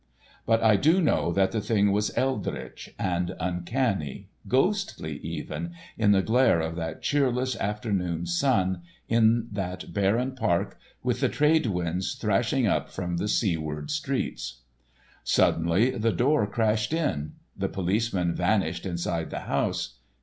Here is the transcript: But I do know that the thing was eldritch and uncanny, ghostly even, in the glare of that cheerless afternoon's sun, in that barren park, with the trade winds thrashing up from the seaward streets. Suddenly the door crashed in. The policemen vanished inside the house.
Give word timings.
But 0.47 0.63
I 0.63 0.77
do 0.77 0.99
know 0.99 1.31
that 1.31 1.51
the 1.51 1.61
thing 1.61 1.91
was 1.91 2.11
eldritch 2.17 2.89
and 2.97 3.35
uncanny, 3.39 4.29
ghostly 4.47 5.19
even, 5.19 5.73
in 5.95 6.11
the 6.11 6.23
glare 6.23 6.59
of 6.59 6.75
that 6.77 7.03
cheerless 7.03 7.55
afternoon's 7.57 8.35
sun, 8.35 8.81
in 9.07 9.47
that 9.51 9.93
barren 9.93 10.31
park, 10.33 10.79
with 11.03 11.19
the 11.19 11.29
trade 11.29 11.67
winds 11.67 12.15
thrashing 12.15 12.65
up 12.65 12.89
from 12.89 13.17
the 13.17 13.27
seaward 13.27 13.91
streets. 13.91 14.61
Suddenly 15.23 15.91
the 15.91 16.11
door 16.11 16.47
crashed 16.47 16.93
in. 16.93 17.33
The 17.55 17.69
policemen 17.69 18.33
vanished 18.33 18.87
inside 18.87 19.29
the 19.29 19.41
house. 19.41 19.99